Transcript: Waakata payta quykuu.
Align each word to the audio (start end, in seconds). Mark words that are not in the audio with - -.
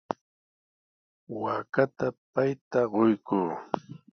Waakata 1.41 2.07
payta 2.33 2.79
quykuu. 2.93 3.49